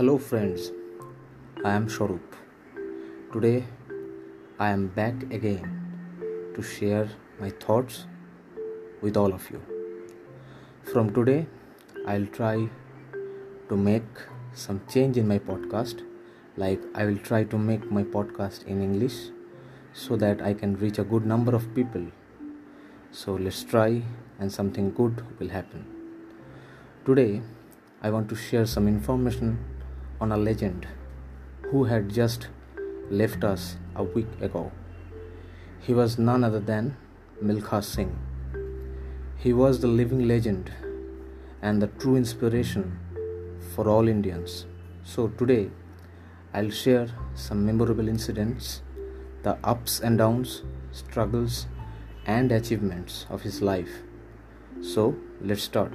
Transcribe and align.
Hello, 0.00 0.16
friends. 0.16 0.72
I 1.62 1.72
am 1.72 1.86
Shorup. 1.86 2.36
Today, 3.34 3.64
I 4.58 4.70
am 4.70 4.86
back 4.86 5.24
again 5.30 6.52
to 6.54 6.62
share 6.62 7.10
my 7.38 7.50
thoughts 7.50 8.06
with 9.02 9.18
all 9.18 9.34
of 9.34 9.50
you. 9.50 9.60
From 10.90 11.12
today, 11.12 11.46
I'll 12.06 12.24
try 12.24 12.70
to 13.68 13.76
make 13.76 14.22
some 14.54 14.80
change 14.90 15.18
in 15.18 15.28
my 15.28 15.38
podcast. 15.38 16.00
Like, 16.56 16.80
I 16.94 17.04
will 17.04 17.18
try 17.18 17.44
to 17.44 17.58
make 17.58 17.90
my 17.90 18.04
podcast 18.04 18.64
in 18.66 18.80
English 18.82 19.18
so 19.92 20.16
that 20.16 20.40
I 20.40 20.54
can 20.54 20.76
reach 20.76 20.98
a 20.98 21.04
good 21.04 21.26
number 21.26 21.54
of 21.54 21.74
people. 21.74 22.06
So, 23.10 23.34
let's 23.34 23.62
try, 23.64 24.00
and 24.38 24.50
something 24.50 24.94
good 24.94 25.22
will 25.38 25.50
happen. 25.50 25.84
Today, 27.04 27.42
I 28.00 28.08
want 28.08 28.30
to 28.30 28.34
share 28.34 28.64
some 28.64 28.88
information 28.88 29.58
on 30.20 30.32
a 30.32 30.36
legend 30.36 30.86
who 31.70 31.84
had 31.84 32.08
just 32.10 32.48
left 33.10 33.44
us 33.44 33.76
a 33.96 34.02
week 34.02 34.28
ago. 34.40 34.70
He 35.80 35.94
was 35.94 36.18
none 36.18 36.44
other 36.44 36.60
than 36.60 36.96
Milkha 37.42 37.82
Singh. 37.82 38.16
He 39.38 39.52
was 39.52 39.80
the 39.80 39.88
living 39.88 40.28
legend 40.28 40.70
and 41.62 41.80
the 41.80 41.86
true 41.86 42.16
inspiration 42.16 42.98
for 43.74 43.88
all 43.88 44.08
Indians. 44.08 44.66
So, 45.04 45.28
today 45.28 45.70
I'll 46.52 46.70
share 46.70 47.08
some 47.34 47.64
memorable 47.64 48.08
incidents, 48.08 48.82
the 49.42 49.56
ups 49.64 50.00
and 50.00 50.18
downs, 50.18 50.62
struggles, 50.92 51.66
and 52.26 52.52
achievements 52.52 53.26
of 53.30 53.42
his 53.42 53.62
life. 53.62 54.02
So, 54.82 55.16
let's 55.40 55.62
start. 55.62 55.92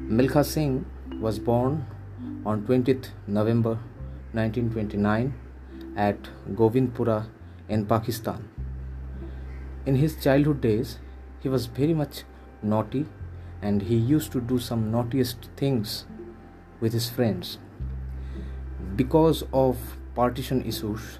Milkha 0.00 0.44
Singh 0.44 0.84
was 1.20 1.38
born 1.38 1.86
on 2.44 2.62
20th 2.66 3.08
November 3.26 3.78
1929 4.32 5.32
at 5.96 6.28
Govindpura 6.54 7.26
in 7.68 7.86
Pakistan. 7.86 8.48
In 9.86 9.96
his 9.96 10.16
childhood 10.16 10.60
days, 10.60 10.98
he 11.40 11.48
was 11.48 11.66
very 11.66 11.94
much 11.94 12.24
naughty 12.62 13.06
and 13.62 13.82
he 13.82 13.96
used 13.96 14.32
to 14.32 14.40
do 14.40 14.58
some 14.58 14.90
naughtiest 14.90 15.48
things 15.56 16.04
with 16.80 16.92
his 16.92 17.08
friends. 17.08 17.58
Because 18.96 19.44
of 19.52 19.78
partition 20.14 20.64
issues, 20.64 21.18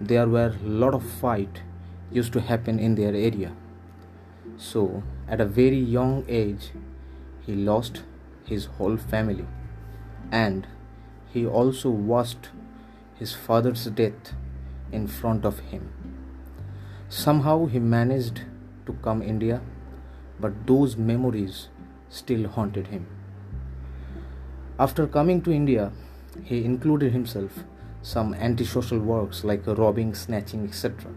there 0.00 0.28
were 0.28 0.54
a 0.64 0.68
lot 0.68 0.94
of 0.94 1.02
fight 1.02 1.62
used 2.10 2.32
to 2.32 2.40
happen 2.40 2.78
in 2.78 2.94
their 2.94 3.14
area. 3.14 3.52
So, 4.56 5.02
at 5.28 5.40
a 5.40 5.44
very 5.44 5.78
young 5.78 6.24
age, 6.28 6.70
he 7.46 7.54
lost 7.54 8.02
his 8.44 8.66
whole 8.66 8.96
family 8.96 9.46
and 10.32 10.66
he 11.32 11.46
also 11.46 11.90
watched 11.90 12.48
his 13.18 13.34
father's 13.34 13.84
death 13.86 14.32
in 14.90 15.06
front 15.06 15.44
of 15.44 15.58
him. 15.72 15.92
Somehow 17.08 17.66
he 17.66 17.78
managed 17.78 18.42
to 18.86 18.94
come 19.02 19.22
India, 19.22 19.60
but 20.40 20.66
those 20.66 20.96
memories 20.96 21.68
still 22.08 22.48
haunted 22.48 22.86
him. 22.86 23.06
After 24.78 25.06
coming 25.06 25.42
to 25.42 25.52
India, 25.52 25.92
he 26.42 26.64
included 26.64 27.12
himself 27.12 27.64
some 28.02 28.34
antisocial 28.34 28.98
works 28.98 29.44
like 29.44 29.66
robbing, 29.66 30.14
snatching, 30.14 30.66
etc. 30.66 31.10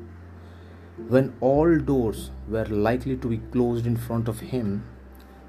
When 1.07 1.33
all 1.39 1.79
doors 1.79 2.31
were 2.47 2.65
likely 2.65 3.17
to 3.17 3.27
be 3.27 3.37
closed 3.37 3.87
in 3.87 3.95
front 3.95 4.27
of 4.27 4.39
him, 4.39 4.83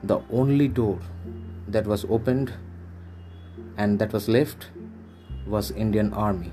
the 0.03 0.21
only 0.31 0.69
door 0.69 0.99
that 1.69 1.87
was 1.87 2.05
opened 2.09 2.53
and 3.77 3.99
that 3.99 4.13
was 4.13 4.29
left 4.29 4.69
was 5.47 5.71
Indian 5.71 6.13
Army. 6.13 6.53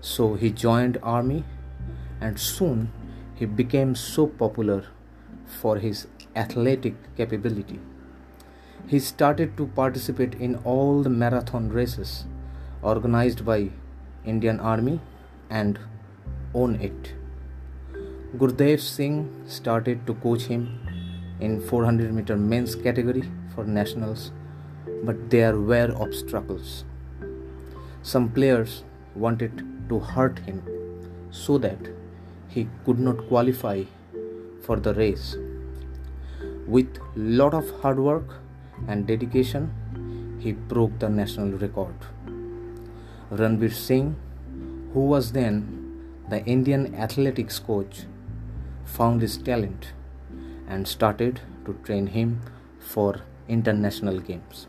So 0.00 0.34
he 0.34 0.50
joined 0.50 0.98
army 1.02 1.44
and 2.20 2.38
soon 2.38 2.92
he 3.34 3.44
became 3.44 3.94
so 3.94 4.26
popular 4.26 4.84
for 5.46 5.78
his 5.78 6.06
athletic 6.34 6.94
capability. 7.16 7.80
He 8.86 8.98
started 9.00 9.56
to 9.56 9.66
participate 9.66 10.34
in 10.34 10.56
all 10.56 11.02
the 11.02 11.10
marathon 11.10 11.68
races 11.70 12.24
organized 12.82 13.44
by 13.44 13.70
Indian 14.24 14.60
Army 14.60 15.00
and 15.50 15.78
own 16.54 16.76
it. 16.76 17.14
Gurdev 18.36 18.80
Singh 18.80 19.44
started 19.46 20.06
to 20.06 20.14
coach 20.14 20.42
him 20.42 20.80
in 21.40 21.60
400 21.60 22.12
meter 22.12 22.36
men's 22.36 22.74
category 22.74 23.24
for 23.54 23.64
nationals 23.64 24.30
but 25.04 25.30
there 25.30 25.58
were 25.58 25.94
obstacles. 25.96 26.84
Some 28.02 28.28
players 28.28 28.84
wanted 29.14 29.64
to 29.88 29.98
hurt 29.98 30.38
him 30.40 30.62
so 31.30 31.58
that 31.58 31.78
he 32.48 32.68
could 32.84 32.98
not 32.98 33.26
qualify 33.28 33.84
for 34.62 34.76
the 34.76 34.94
race. 34.94 35.36
With 36.66 36.98
lot 37.14 37.54
of 37.54 37.70
hard 37.80 37.98
work 37.98 38.34
and 38.88 39.06
dedication, 39.06 39.70
he 40.40 40.52
broke 40.52 40.98
the 40.98 41.08
national 41.08 41.58
record. 41.58 41.94
Ranveer 43.30 43.72
Singh, 43.72 44.16
who 44.92 45.00
was 45.00 45.32
then 45.32 46.02
the 46.30 46.44
Indian 46.44 46.94
athletics 46.94 47.58
coach, 47.58 48.04
found 48.84 49.22
his 49.22 49.36
talent 49.36 49.92
and 50.68 50.86
started 50.86 51.40
to 51.64 51.74
train 51.84 52.08
him 52.08 52.40
for 52.78 53.20
international 53.48 54.18
games. 54.18 54.66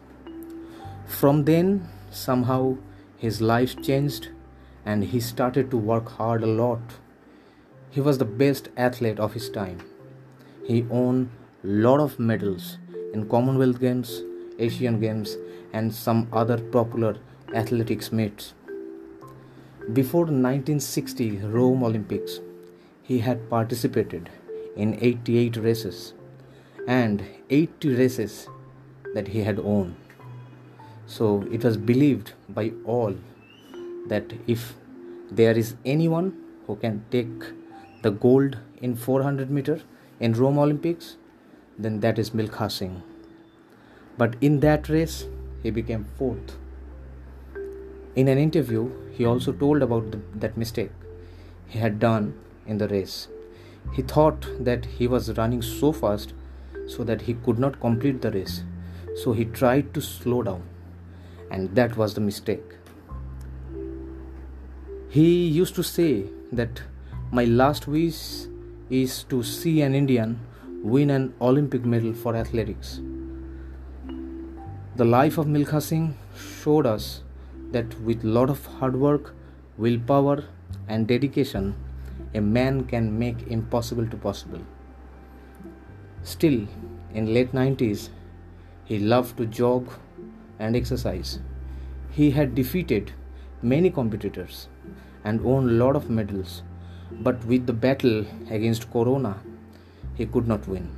From 1.07 1.45
then, 1.45 1.87
somehow 2.11 2.77
his 3.17 3.41
life 3.41 3.81
changed 3.81 4.29
and 4.85 5.03
he 5.03 5.19
started 5.19 5.71
to 5.71 5.77
work 5.77 6.09
hard 6.09 6.43
a 6.43 6.47
lot. 6.47 6.81
He 7.89 8.01
was 8.01 8.17
the 8.17 8.25
best 8.25 8.69
athlete 8.77 9.19
of 9.19 9.33
his 9.33 9.49
time. 9.49 9.79
He 10.65 10.81
won 10.81 11.31
a 11.63 11.67
lot 11.67 11.99
of 11.99 12.19
medals 12.19 12.77
in 13.13 13.27
Commonwealth 13.29 13.79
Games, 13.79 14.21
Asian 14.59 14.99
Games, 14.99 15.37
and 15.73 15.93
some 15.93 16.27
other 16.31 16.57
popular 16.57 17.17
athletics 17.53 18.11
meets. 18.11 18.53
Before 19.93 20.25
1960 20.25 21.37
Rome 21.37 21.83
Olympics, 21.83 22.41
he 23.01 23.19
had 23.19 23.49
participated 23.49 24.29
in 24.75 24.97
88 25.01 25.57
races 25.57 26.13
and 26.87 27.23
80 27.49 27.95
races 27.95 28.49
that 29.13 29.29
he 29.29 29.43
had 29.43 29.59
won. 29.59 29.95
So 31.07 31.47
it 31.49 31.63
was 31.63 31.77
believed 31.77 32.33
by 32.49 32.73
all 32.83 33.15
that 34.07 34.33
if 34.45 34.75
there 35.31 35.57
is 35.57 35.75
anyone 35.85 36.37
who 36.67 36.75
can 36.75 37.05
take 37.11 37.45
the 38.01 38.11
gold 38.11 38.57
in 38.81 38.95
400 38.95 39.49
meter 39.49 39.79
in 40.19 40.33
Rome 40.33 40.59
Olympics, 40.59 41.15
then 41.79 42.01
that 42.01 42.19
is 42.19 42.31
Milkha 42.31 42.69
Singh. 42.69 43.01
But 44.17 44.35
in 44.41 44.59
that 44.59 44.89
race, 44.89 45.25
he 45.63 45.71
became 45.71 46.05
fourth. 46.17 46.57
In 48.15 48.27
an 48.27 48.37
interview, 48.37 48.91
he 49.11 49.25
also 49.25 49.53
told 49.53 49.81
about 49.81 50.11
the, 50.11 50.19
that 50.35 50.57
mistake 50.57 50.91
he 51.67 51.79
had 51.79 51.99
done 51.99 52.37
in 52.65 52.79
the 52.79 52.87
race. 52.87 53.27
He 53.93 54.01
thought 54.01 54.45
that 54.59 54.85
he 54.85 55.07
was 55.07 55.37
running 55.37 55.61
so 55.61 55.93
fast 55.93 56.33
so 56.87 57.03
that 57.05 57.21
he 57.21 57.33
could 57.33 57.59
not 57.59 57.79
complete 57.79 58.21
the 58.21 58.31
race. 58.31 58.63
So 59.15 59.31
he 59.31 59.45
tried 59.45 59.93
to 59.93 60.01
slow 60.01 60.43
down 60.43 60.63
and 61.51 61.73
that 61.75 61.97
was 61.97 62.13
the 62.13 62.21
mistake. 62.21 62.75
He 65.09 65.47
used 65.47 65.75
to 65.75 65.83
say 65.83 66.25
that 66.51 66.81
my 67.31 67.45
last 67.45 67.87
wish 67.87 68.45
is 68.89 69.23
to 69.23 69.43
see 69.43 69.81
an 69.81 69.95
Indian 69.95 70.39
win 70.83 71.09
an 71.09 71.33
Olympic 71.41 71.85
medal 71.85 72.13
for 72.13 72.35
athletics. 72.35 72.99
The 74.95 75.05
life 75.05 75.37
of 75.37 75.47
Milkha 75.47 75.81
Singh 75.81 76.15
showed 76.35 76.85
us 76.85 77.23
that 77.71 77.99
with 78.01 78.23
lot 78.23 78.49
of 78.49 78.65
hard 78.65 78.95
work, 78.95 79.33
willpower 79.77 80.43
and 80.87 81.07
dedication, 81.07 81.75
a 82.33 82.41
man 82.41 82.83
can 82.85 83.17
make 83.17 83.47
impossible 83.47 84.07
to 84.07 84.17
possible. 84.17 84.61
Still, 86.23 86.67
in 87.13 87.33
late 87.33 87.53
90s, 87.53 88.09
he 88.85 88.99
loved 88.99 89.37
to 89.37 89.45
jog 89.45 89.87
and 90.59 90.75
exercise. 90.75 91.39
He 92.11 92.31
had 92.31 92.55
defeated 92.55 93.11
many 93.61 93.89
competitors 93.89 94.67
and 95.23 95.41
won 95.41 95.69
a 95.69 95.73
lot 95.83 95.95
of 95.95 96.09
medals, 96.09 96.63
but 97.11 97.43
with 97.45 97.65
the 97.65 97.73
battle 97.73 98.25
against 98.49 98.91
Corona, 98.91 99.37
he 100.15 100.25
could 100.25 100.47
not 100.47 100.67
win. 100.67 100.89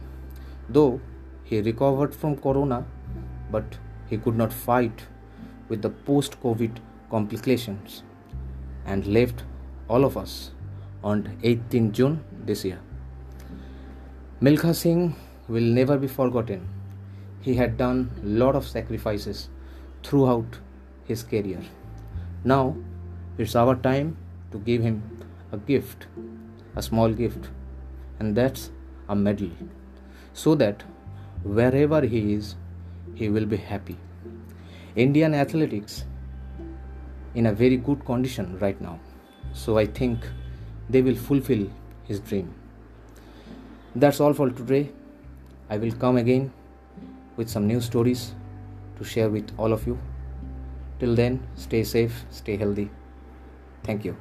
Though 0.69 1.01
he 1.43 1.61
recovered 1.61 2.13
from 2.13 2.37
Corona, 2.37 2.85
but 3.51 3.77
he 4.09 4.17
could 4.17 4.35
not 4.35 4.53
fight 4.53 5.05
with 5.67 5.81
the 5.81 5.89
post 5.89 6.41
COVID 6.41 6.77
complications 7.09 8.03
and 8.85 9.05
left 9.07 9.43
all 9.87 10.05
of 10.05 10.17
us 10.17 10.51
on 11.03 11.37
18 11.43 11.91
June 11.91 12.23
this 12.45 12.65
year. 12.65 12.79
Milkha 14.41 14.75
Singh 14.75 15.15
will 15.47 15.63
never 15.63 15.97
be 15.97 16.07
forgotten 16.07 16.67
he 17.41 17.55
had 17.55 17.77
done 17.77 18.09
a 18.23 18.27
lot 18.27 18.55
of 18.55 18.67
sacrifices 18.67 19.49
throughout 20.03 20.59
his 21.05 21.23
career. 21.23 21.61
Now 22.43 22.75
it's 23.37 23.55
our 23.55 23.75
time 23.75 24.17
to 24.51 24.59
give 24.59 24.81
him 24.81 25.01
a 25.51 25.57
gift, 25.57 26.07
a 26.75 26.81
small 26.81 27.11
gift, 27.11 27.49
and 28.19 28.35
that's 28.35 28.71
a 29.07 29.15
medal, 29.15 29.49
so 30.33 30.55
that 30.55 30.83
wherever 31.43 32.01
he 32.01 32.33
is, 32.33 32.55
he 33.15 33.29
will 33.29 33.45
be 33.45 33.57
happy. 33.57 33.97
Indian 34.95 35.33
athletics 35.33 36.05
in 37.35 37.45
a 37.45 37.53
very 37.53 37.77
good 37.77 38.05
condition 38.05 38.57
right 38.59 38.79
now, 38.81 38.99
so 39.53 39.77
I 39.77 39.85
think 39.85 40.19
they 40.89 41.01
will 41.01 41.15
fulfill 41.15 41.67
his 42.03 42.19
dream. 42.19 42.53
That's 43.95 44.19
all 44.19 44.33
for 44.33 44.49
today. 44.49 44.91
I 45.69 45.77
will 45.77 45.91
come 45.91 46.17
again 46.17 46.51
with 47.39 47.49
some 47.49 47.67
new 47.73 47.81
stories 47.89 48.23
to 48.97 49.11
share 49.15 49.29
with 49.29 49.51
all 49.57 49.73
of 49.79 49.87
you. 49.87 49.97
Till 50.99 51.15
then, 51.15 51.39
stay 51.55 51.83
safe, 51.83 52.25
stay 52.29 52.57
healthy. 52.57 52.89
Thank 53.83 54.03
you. 54.03 54.17